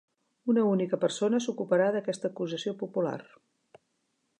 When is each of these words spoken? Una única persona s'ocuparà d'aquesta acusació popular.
Una 0.53 0.63
única 0.69 0.99
persona 1.03 1.41
s'ocuparà 1.47 1.91
d'aquesta 1.97 2.33
acusació 2.33 2.77
popular. 2.85 3.17